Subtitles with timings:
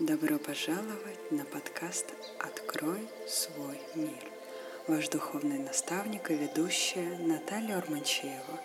[0.00, 2.06] Добро пожаловать на подкаст
[2.38, 4.24] «Открой свой мир».
[4.88, 8.60] Ваш духовный наставник и ведущая Наталья Урманчеева.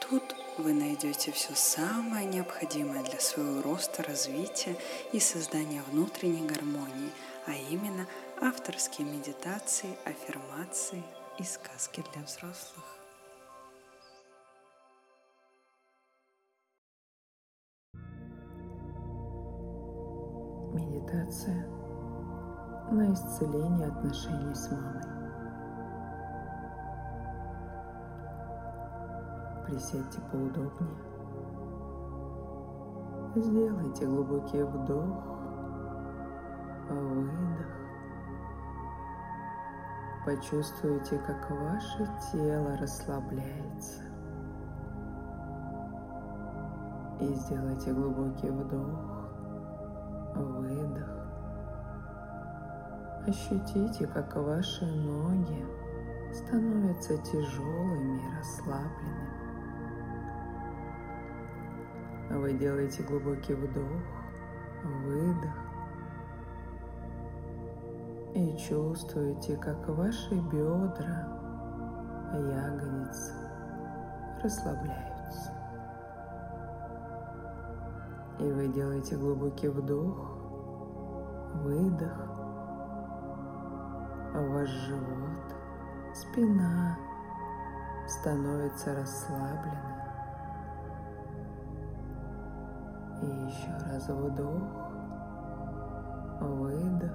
[0.00, 0.24] Тут
[0.58, 4.76] вы найдете все самое необходимое для своего роста, развития
[5.12, 7.12] и создания внутренней гармонии,
[7.46, 8.08] а именно
[8.40, 11.04] авторские медитации, аффирмации
[11.38, 12.99] и сказки для взрослых.
[20.80, 21.66] Медитация
[22.90, 25.02] на исцеление отношений с мамой.
[29.66, 30.96] Присядьте поудобнее.
[33.36, 35.22] Сделайте глубокий вдох,
[36.88, 37.66] выдох.
[40.24, 44.02] Почувствуйте, как ваше тело расслабляется.
[47.20, 49.19] И сделайте глубокий вдох
[50.40, 51.08] выдох.
[53.26, 55.64] Ощутите, как ваши ноги
[56.32, 59.30] становятся тяжелыми и расслабленными.
[62.30, 64.02] Вы делаете глубокий вдох,
[65.04, 65.70] выдох
[68.34, 71.28] и чувствуете, как ваши бедра,
[72.32, 73.34] ягодицы
[74.42, 75.59] расслабляются.
[78.40, 80.16] И вы делаете глубокий вдох,
[81.56, 82.16] выдох.
[84.32, 85.54] Ваш живот,
[86.14, 86.96] спина
[88.08, 90.00] становится расслабленной.
[93.20, 94.88] И еще раз вдох,
[96.40, 97.12] выдох.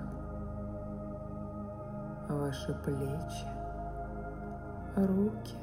[2.29, 3.47] Ваши плечи,
[4.95, 5.57] руки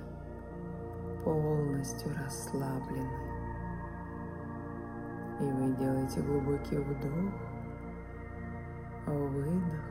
[1.25, 3.32] полностью расслаблены.
[5.43, 7.33] И вы делаете глубокий вдох,
[9.07, 9.83] выдох,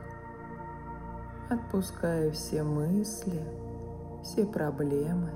[1.49, 3.45] отпуская все мысли,
[4.23, 5.31] все проблемы,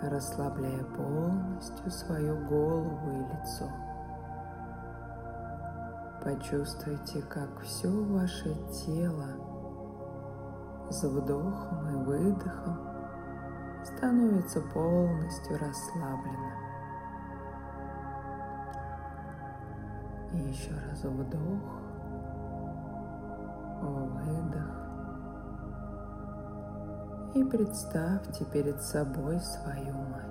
[0.00, 3.68] расслабляя полностью свою голову и лицо.
[6.24, 8.54] Почувствуйте, как все ваше
[8.86, 9.28] тело
[10.88, 12.78] с вдохом и выдохом
[13.84, 16.53] становится полностью расслабленным.
[20.32, 21.80] И еще раз вдох,
[23.80, 24.84] выдох.
[27.34, 30.24] И представьте перед собой свою мать.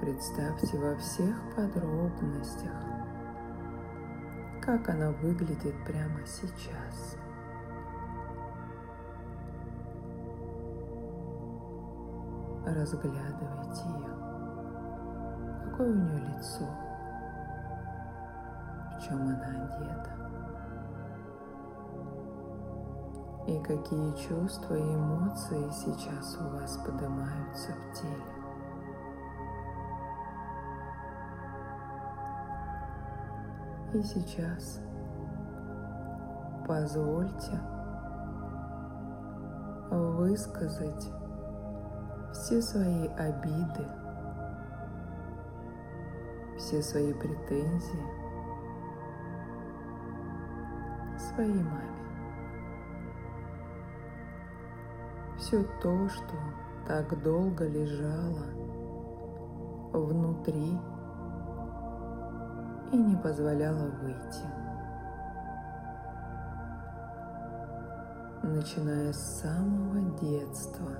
[0.00, 2.84] Представьте во всех подробностях,
[4.62, 7.16] как она выглядит прямо сейчас.
[12.64, 14.29] Разглядывайте ее
[15.80, 16.64] какое у нее лицо,
[18.92, 20.10] в чем она одета,
[23.46, 28.24] и какие чувства и эмоции сейчас у вас поднимаются в теле.
[33.94, 34.80] И сейчас
[36.68, 37.58] позвольте
[39.90, 41.10] высказать
[42.32, 43.99] все свои обиды,
[46.60, 48.20] все свои претензии
[51.18, 51.86] своей маме.
[55.38, 56.34] Все то, что
[56.86, 58.46] так долго лежало
[59.92, 60.78] внутри
[62.92, 64.44] и не позволяло выйти.
[68.42, 70.90] Начиная с самого детства,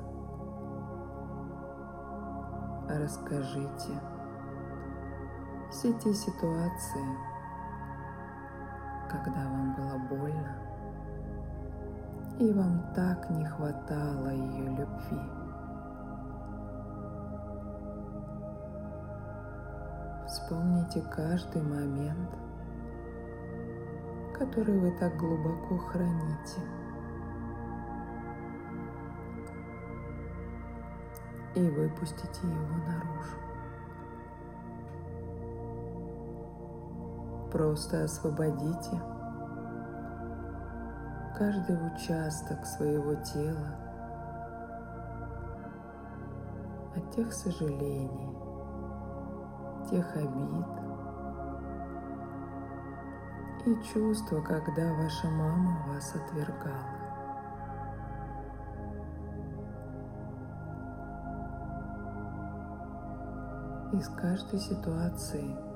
[2.88, 4.00] расскажите–
[5.80, 7.06] все те ситуации,
[9.08, 10.58] когда вам было больно,
[12.38, 15.20] и вам так не хватало ее любви.
[20.26, 22.28] Вспомните каждый момент,
[24.34, 26.60] который вы так глубоко храните.
[31.54, 33.49] И выпустите его наружу.
[37.52, 39.00] Просто освободите
[41.36, 43.74] каждый участок своего тела
[46.94, 48.36] от тех сожалений,
[49.90, 50.66] тех обид
[53.66, 57.00] и чувства, когда ваша мама вас отвергала.
[63.92, 65.56] Из каждой ситуации–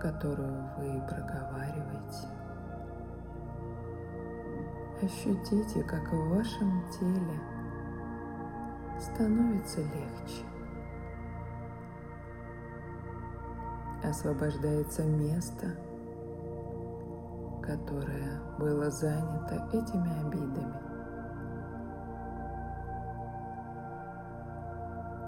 [0.00, 2.28] которую вы проговариваете.
[5.02, 7.40] Ощутите, как в вашем теле
[8.98, 10.44] становится легче.
[14.02, 15.66] Освобождается место,
[17.62, 20.90] которое было занято этими обидами.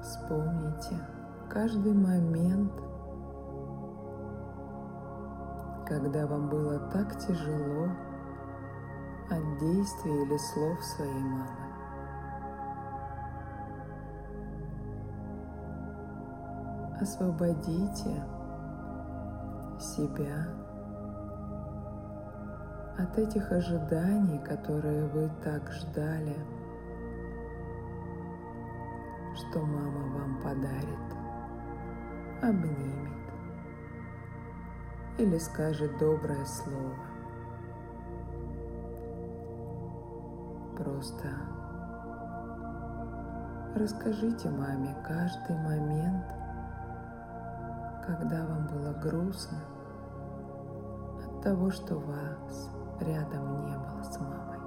[0.03, 0.97] Вспомните
[1.49, 2.73] каждый момент,
[5.87, 7.89] когда вам было так тяжело
[9.31, 11.47] от действий или слов своей мамы.
[17.01, 18.23] Освободите
[19.79, 20.47] себя
[22.99, 26.37] от этих ожиданий, которые вы так ждали,
[29.35, 30.99] что мама вам подарит,
[32.43, 33.22] обнимет
[35.23, 36.97] или скажет доброе слово.
[40.77, 41.29] Просто
[43.77, 46.27] расскажите маме каждый момент,
[48.05, 49.59] когда вам было грустно
[51.25, 54.59] от того, что вас рядом не было с мамой.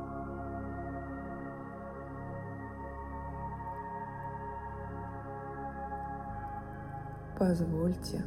[7.38, 8.24] Позвольте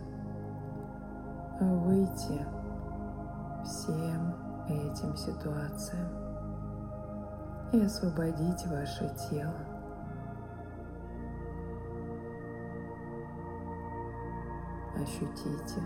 [1.61, 2.47] выйти
[3.65, 4.35] всем
[4.69, 6.09] этим ситуациям
[7.73, 9.67] и освободить ваше тело.
[14.95, 15.81] Ощутите,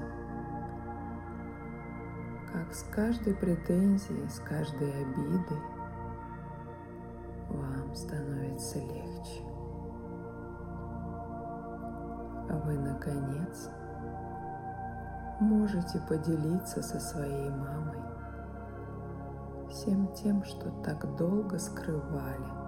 [2.53, 5.61] как с каждой претензией, с каждой обидой
[7.51, 9.43] вам становится легче.
[12.65, 13.71] Вы, наконец,
[15.43, 18.03] можете поделиться со своей мамой
[19.73, 22.62] всем тем, что так долго скрывали.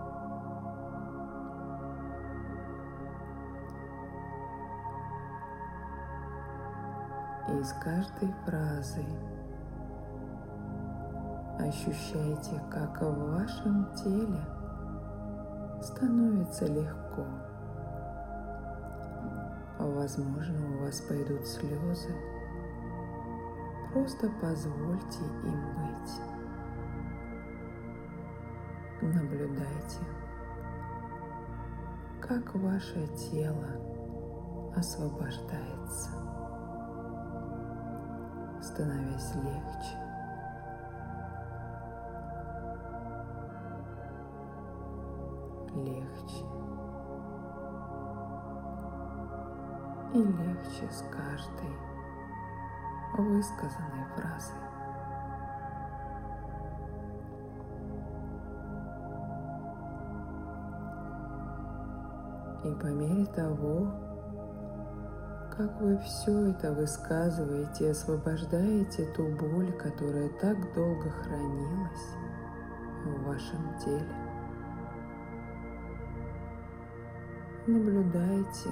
[7.49, 9.06] И с каждой фразой
[11.59, 14.41] ощущайте, как в вашем теле
[15.82, 17.26] становится легко.
[19.79, 22.34] Возможно, у вас пойдут слезы.
[23.94, 26.20] Просто позвольте им быть.
[29.00, 30.00] Наблюдайте,
[32.20, 33.69] как ваше тело
[34.75, 36.11] освобождается,
[38.61, 40.00] становясь легче.
[45.76, 46.44] легче
[50.14, 51.94] и легче с каждой
[53.22, 54.64] высказанной фразой.
[62.64, 63.93] И по мере того,
[65.56, 72.08] как вы все это высказываете освобождаете ту боль, которая так долго хранилась
[73.05, 74.16] в вашем теле,
[77.66, 78.70] наблюдайте,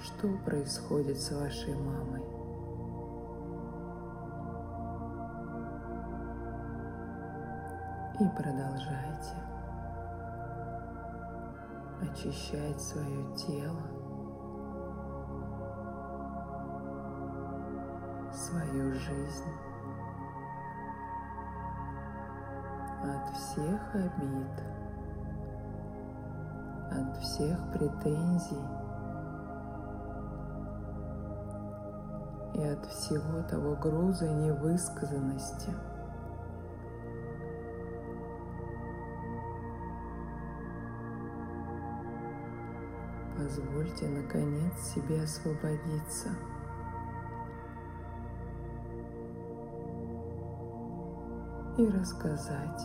[0.00, 2.37] что происходит с вашей мамой.
[8.20, 9.36] И продолжайте
[12.02, 13.80] очищать свое тело,
[18.32, 19.52] свою жизнь
[23.04, 24.64] от всех обид,
[26.90, 28.66] от всех претензий
[32.54, 35.72] и от всего того груза невысказанности–
[43.48, 46.28] позвольте наконец себе освободиться.
[51.78, 52.80] И рассказать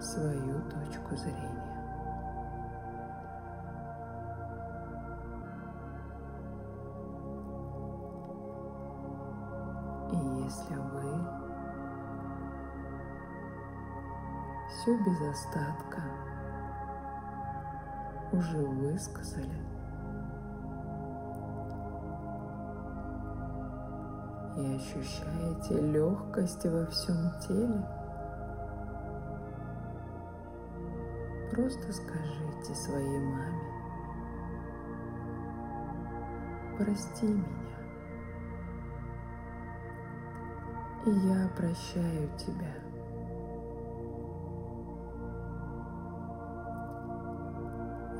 [0.00, 1.64] свою точку зрения.
[10.10, 11.38] И если вы
[14.70, 16.27] все без остатка
[18.38, 19.66] уже высказали.
[24.56, 27.84] И ощущаете легкость во всем теле.
[31.50, 33.62] Просто скажите своей маме,
[36.76, 37.44] прости меня,
[41.06, 42.87] Я прощаю тебя.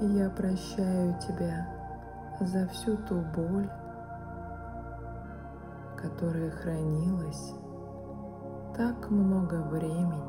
[0.00, 1.66] Я прощаю тебя
[2.38, 3.68] за всю ту боль,
[5.96, 7.52] которая хранилась
[8.76, 10.22] так много времени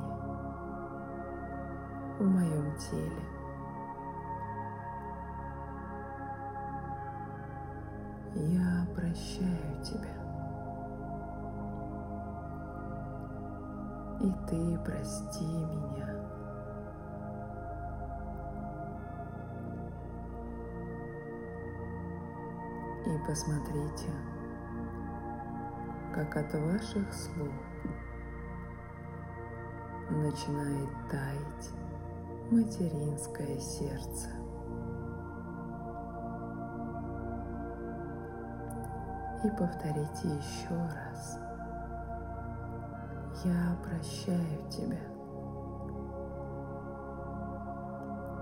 [2.17, 3.21] в моем теле.
[8.33, 10.09] Я прощаю тебя.
[14.19, 16.18] И ты прости меня.
[23.27, 24.09] Посмотрите,
[26.13, 27.53] как от ваших слов
[30.09, 31.71] начинает таять
[32.51, 34.29] материнское сердце.
[39.43, 41.39] И повторите еще раз.
[43.45, 44.99] Я прощаю тебя.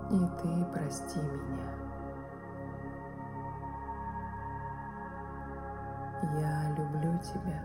[0.09, 1.86] И ты прости меня.
[6.87, 7.63] Люблю тебя.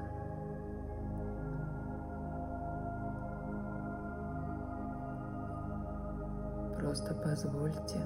[6.78, 8.00] Просто позвольте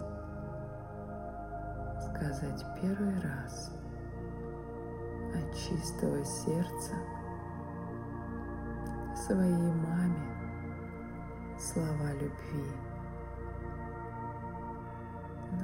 [1.99, 3.73] сказать первый раз
[5.35, 6.95] от чистого сердца
[9.17, 10.37] своей маме
[11.59, 12.71] слова любви.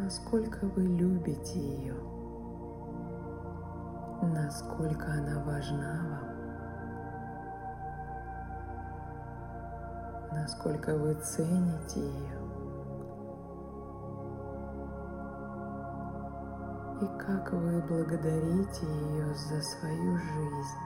[0.02, 2.12] Насколько вы любите ее,
[4.22, 6.28] насколько она важна вам,
[10.32, 12.42] насколько вы цените ее.
[17.02, 20.78] и как вы благодарите ее за свою жизнь.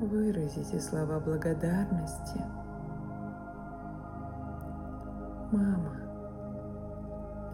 [0.00, 2.40] Выразите слова благодарности.
[5.52, 5.87] Мама,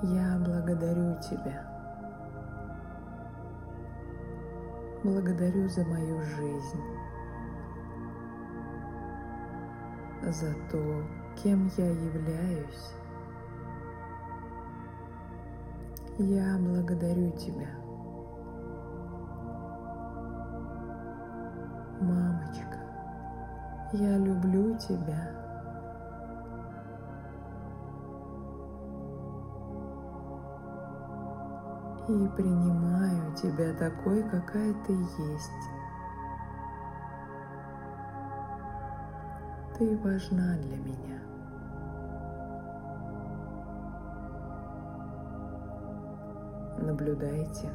[0.04, 1.70] я благодарю тебя.
[5.02, 6.82] Благодарю за мою жизнь,
[10.22, 11.04] за то,
[11.42, 12.94] кем я являюсь
[16.18, 17.66] Я благодарю Тебя.
[22.00, 22.78] Мамочка,
[23.92, 25.43] я люблю Тебя.
[32.06, 35.50] И принимаю Тебя такой, какая Ты есть.
[39.78, 41.20] Ты важна для меня.
[46.78, 47.72] Наблюдайте,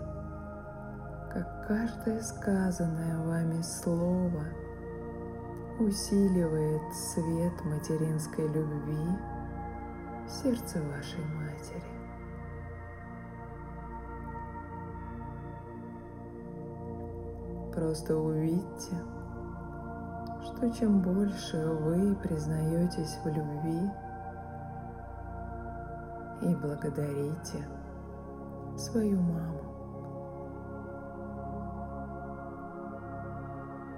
[1.34, 4.44] как каждое сказанное вами слово
[5.80, 9.18] усиливает свет материнской любви
[10.28, 11.99] в сердце вашей матери.
[17.80, 18.94] Просто увидьте,
[20.44, 23.90] что чем больше вы признаетесь в любви
[26.42, 27.66] и благодарите–
[28.78, 29.62] свою маму.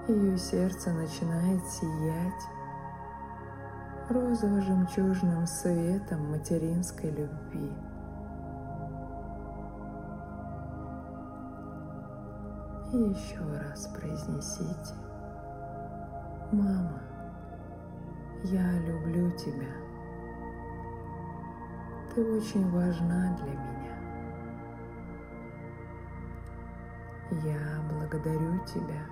[0.08, 2.44] Ее сердце начинает сиять
[4.10, 7.72] розово-жемчужным светом материнской любви.
[12.92, 14.96] И еще раз произнесите,
[16.52, 17.02] «Мама,
[18.44, 19.82] я люблю тебя.
[22.14, 23.72] Ты очень важна для меня.
[27.32, 29.06] Я благодарю Тебя.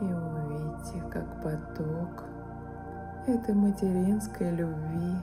[0.00, 2.24] И увидите, как поток
[3.26, 5.16] этой материнской любви,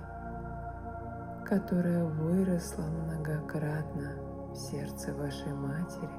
[1.53, 4.09] которая выросла многократно
[4.51, 6.09] в сердце вашей матери,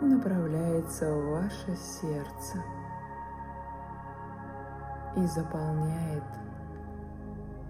[0.00, 2.58] направляется в ваше сердце
[5.16, 6.24] и заполняет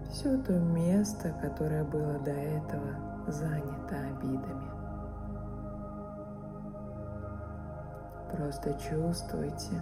[0.09, 2.95] все то место, которое было до этого
[3.27, 4.71] занято обидами.
[8.35, 9.79] Просто чувствуйте,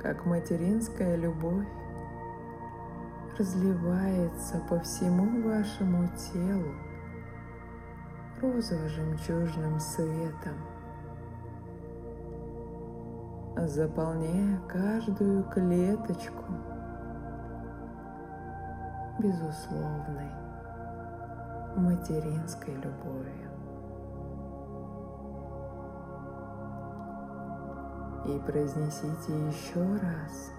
[0.00, 1.66] как материнская любовь
[3.38, 6.74] разливается по всему вашему телу
[8.40, 10.54] розово-жемчужным светом,
[13.56, 16.44] заполняя каждую клеточку
[19.20, 20.30] безусловной,
[21.76, 23.50] материнской любовью.
[28.26, 30.52] И произнесите еще раз.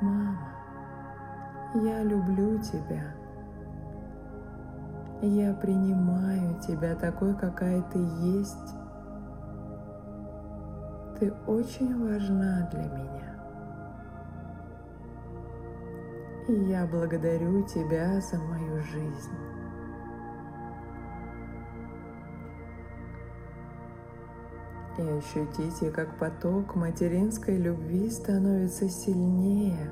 [0.00, 0.57] Мама,
[1.74, 3.14] я люблю тебя.
[5.20, 8.74] Я принимаю тебя такой, какая ты есть.
[11.18, 13.34] Ты очень важна для меня.
[16.46, 19.36] И я благодарю тебя за мою жизнь.
[24.96, 29.90] И ощутите, как поток материнской любви становится сильнее.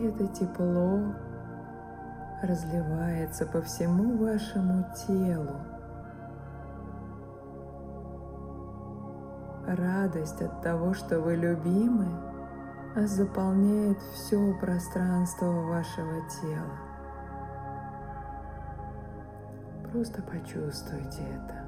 [0.00, 1.12] Это тепло
[2.40, 5.56] разливается по всему вашему телу.
[9.66, 12.06] Радость от того, что вы любимы,
[12.94, 16.78] заполняет все пространство вашего тела.
[19.90, 21.58] Просто почувствуйте это.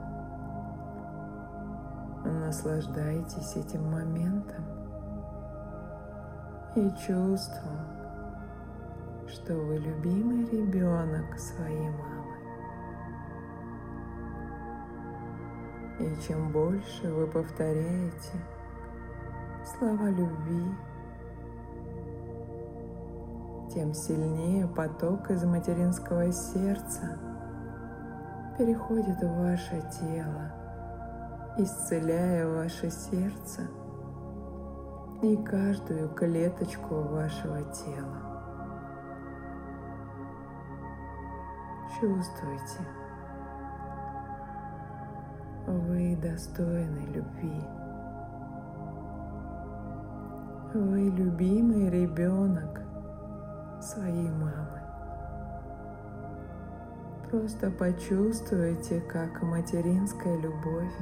[2.25, 4.65] Наслаждайтесь этим моментом
[6.77, 8.00] и чувством,
[9.33, 12.37] что вы любимый ребенок своей мамы.
[16.01, 18.33] И чем больше вы повторяете
[19.65, 20.75] слова любви,
[23.73, 27.19] тем сильнее поток из материнского сердца
[28.59, 30.53] переходит в ваше тело,
[31.57, 33.69] исцеляя ваше сердце
[35.23, 38.30] и каждую клеточку вашего тела.
[42.01, 42.79] Чувствуйте,
[45.67, 47.63] вы достойны любви.
[50.73, 52.81] Вы любимый ребенок
[53.83, 54.81] своей мамы.
[57.31, 60.97] Просто почувствуйте, как материнская любовь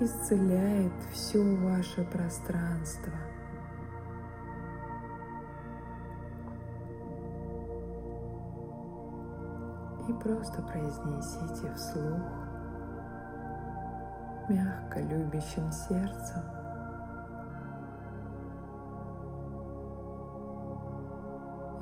[0.00, 3.12] исцеляет все ваше пространство–
[10.08, 12.44] и просто произнесите вслух
[14.48, 16.42] мягко любящим сердцем.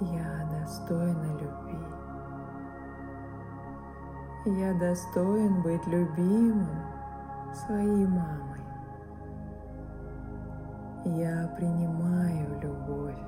[0.00, 1.78] Я достойна любви.
[4.44, 6.68] Я достоин быть любимым
[7.52, 8.60] своей мамой.
[11.04, 13.18] Я принимаю любовь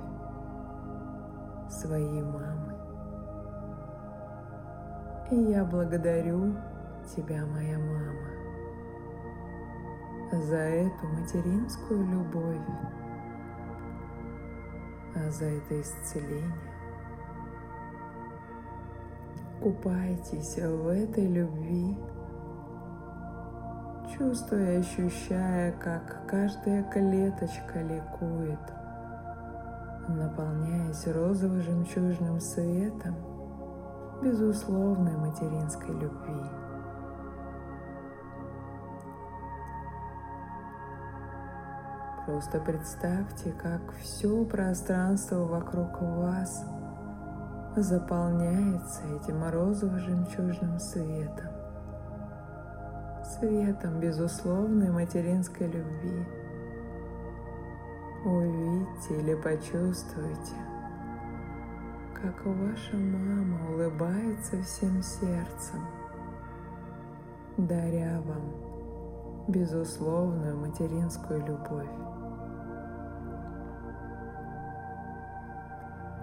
[1.69, 2.64] своей мамы.
[5.31, 6.55] И я благодарю
[7.17, 8.29] тебя, моя мама,
[10.43, 12.61] за эту материнскую любовь,
[15.17, 16.53] а за это исцеление.
[19.63, 21.97] Купайтесь в этой любви,
[24.15, 28.61] чувствуя и ощущая, как каждая клеточка ликует,
[30.07, 33.15] наполняясь розово-жемчужным светом–
[34.25, 36.43] безусловной материнской любви.
[42.25, 46.65] Просто представьте, как все пространство вокруг вас
[47.77, 51.51] заполняется этим розово-жемчужным светом.
[53.39, 56.27] Светом безусловной материнской любви.
[58.25, 60.55] Увидьте или почувствуйте–
[62.25, 65.87] как ваша мама улыбается всем сердцем,
[67.59, 71.91] даря вам безусловную материнскую любовь.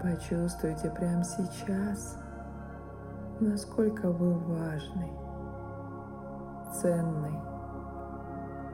[0.02, 2.18] Почувствуйте прямо сейчас,
[3.38, 5.12] насколько вы важный,
[6.80, 7.38] ценный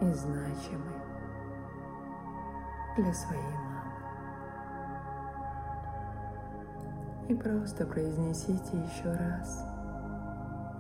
[0.01, 1.03] и значимый
[2.97, 3.68] для своей мамы.
[7.29, 9.63] И просто произнесите еще раз.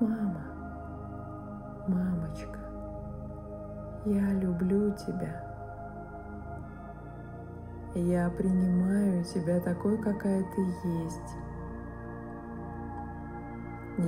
[0.01, 0.45] Мама,
[1.87, 2.59] мамочка,
[4.07, 5.45] я люблю тебя.
[7.95, 11.37] Я принимаю тебя такой, какая ты есть.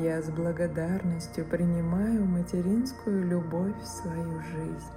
[0.03, 4.93] Я с благодарностью принимаю материнскую любовь в свою жизнь.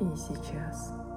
[0.00, 1.07] И сейчас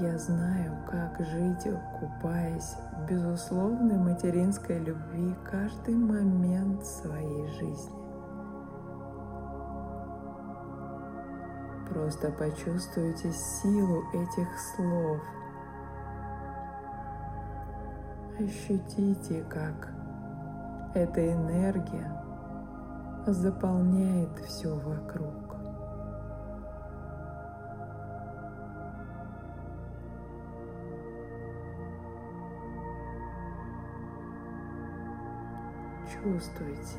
[0.00, 1.66] я знаю, как жить,
[1.98, 7.98] купаясь в безусловной материнской любви каждый момент своей жизни.
[11.88, 15.20] Просто почувствуйте силу этих слов,
[18.38, 19.88] Ощутите, как
[20.94, 22.22] эта энергия
[23.26, 25.47] заполняет все вокруг.
[36.22, 36.98] Чувствуйте,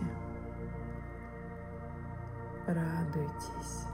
[2.65, 3.85] радуйтесь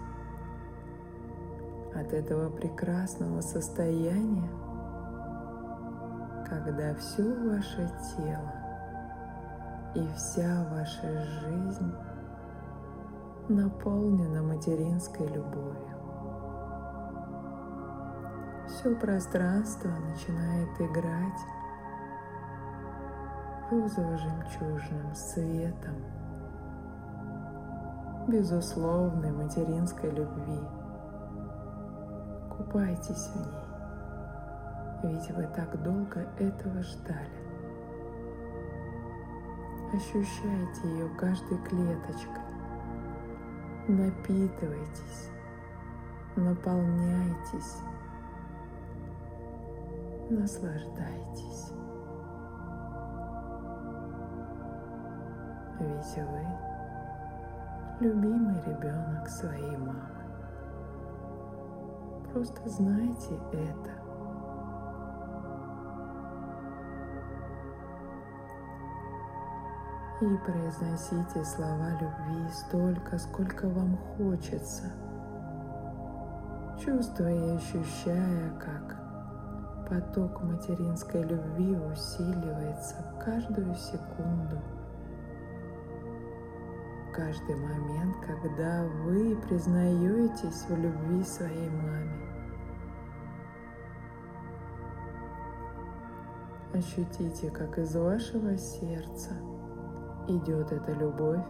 [1.96, 4.50] от этого прекрасного состояния,
[6.48, 8.54] когда все ваше тело
[9.96, 11.94] и вся ваша жизнь
[13.50, 15.96] наполнена материнской любовью.
[18.68, 21.40] Все пространство начинает играть
[23.70, 25.96] розово-жемчужным светом
[28.28, 30.60] безусловной материнской любви–
[32.58, 33.36] Купайтесь в
[35.04, 37.46] ней, ведь вы так долго этого ждали.
[39.94, 42.44] Ощущайте ее каждой клеточкой.
[43.88, 45.30] Напитывайтесь,
[46.36, 47.78] наполняйтесь,
[50.30, 51.72] наслаждайтесь.
[55.96, 56.46] Ведь вы
[58.02, 60.26] любимый ребенок своей мамы.
[62.34, 63.92] Просто знайте это.
[70.22, 74.92] И произносите слова любви столько, сколько вам хочется,
[76.84, 78.98] чувствуя и ощущая, как
[79.90, 84.58] поток материнской любви усиливается каждую секунду,
[87.16, 92.12] каждый момент, когда вы признаетесь в любви своей маме.
[96.74, 99.32] Ощутите, как из вашего сердца
[100.28, 101.46] идет эта любовь,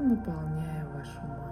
[0.00, 1.50] наполняя вашу маму.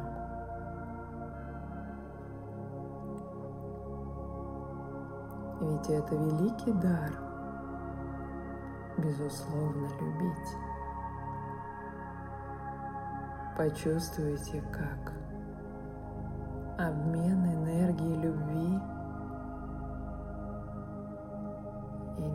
[5.61, 7.28] Ведь это великий дар,
[8.99, 10.57] безусловно, любить.
[13.57, 15.13] Почувствуйте, как
[16.79, 18.81] обмен энергией любви–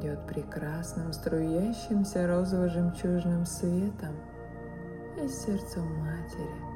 [0.03, 4.15] идет прекрасным струящимся розово-жемчужным светом
[5.17, 6.73] из сердца матери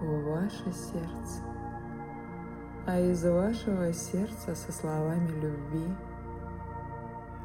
[0.00, 1.42] в ваше сердце,
[2.86, 5.94] а из вашего сердца со словами любви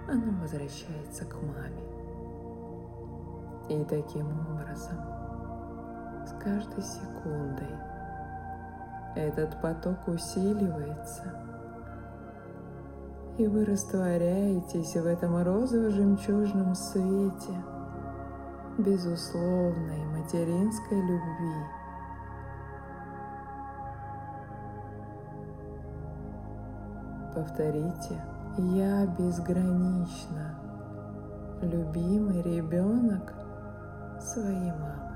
[0.09, 1.83] оно возвращается к маме.
[3.69, 4.97] И таким образом,
[6.25, 7.75] с каждой секундой
[9.15, 11.35] этот поток усиливается–
[13.39, 17.53] и вы растворяетесь в этом розово-жемчужном свете
[18.77, 21.55] безусловной материнской любви.
[27.33, 28.21] Повторите,
[28.59, 30.59] я безгранично
[31.61, 33.33] любимый ребенок
[34.19, 35.15] своей мамы.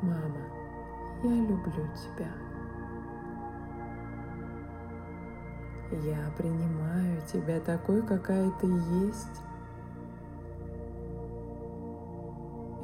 [0.00, 0.40] Мама,
[1.22, 2.30] я люблю тебя.
[6.02, 9.42] Я принимаю тебя такой, какая ты есть.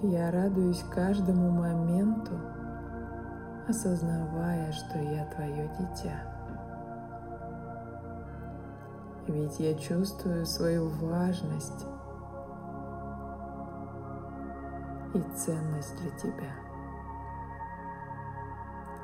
[0.02, 2.32] Я радуюсь каждому моменту,
[3.68, 6.39] осознавая, что я твое дитя.
[9.30, 11.86] Ведь я чувствую свою важность
[15.14, 16.52] и ценность для тебя.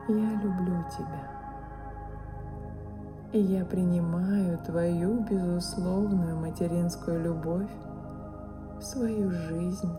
[0.09, 1.37] Я люблю тебя
[3.37, 7.71] и я принимаю Твою безусловную материнскую любовь
[8.79, 9.93] в свою жизнь,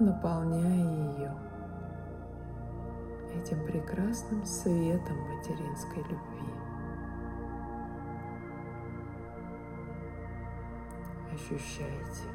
[0.00, 1.34] наполняя ее
[3.34, 6.61] этим прекрасным светом материнской любви.
[11.42, 12.28] Ощущайте,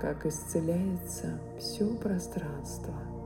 [0.00, 2.94] как исцеляется все пространство–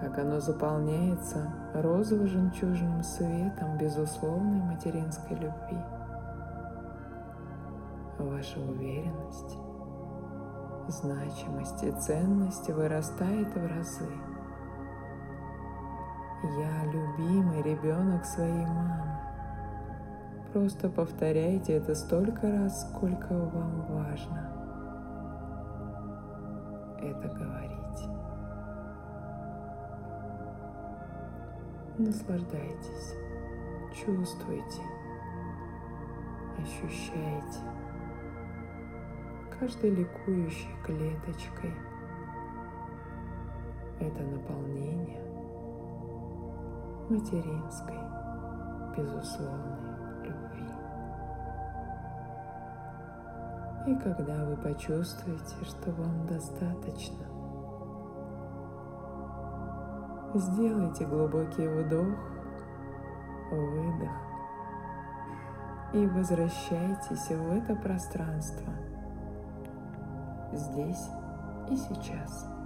[0.00, 5.78] как оно заполняется розово-жемчужным светом безусловной материнской любви.
[8.18, 9.58] Ваша уверенность,
[10.88, 14.08] значимость и ценность вырастает в разы.
[16.42, 19.09] Я любимый ребенок своей мамы.
[20.52, 24.52] Просто повторяйте это столько раз, сколько вам важно
[26.98, 27.80] это говорить.
[31.98, 33.14] Наслаждайтесь,
[33.94, 34.82] чувствуйте,
[36.58, 37.60] ощущайте
[39.60, 41.74] каждой ликующей клеточкой
[44.00, 45.20] это наполнение
[47.08, 47.98] материнской
[48.96, 49.89] безусловной
[53.86, 57.26] И когда вы почувствуете, что вам достаточно,
[60.34, 62.18] сделайте глубокий вдох,
[63.50, 64.30] выдох
[65.92, 68.72] и возвращайтесь в это пространство
[70.52, 71.08] здесь
[71.68, 72.59] и сейчас.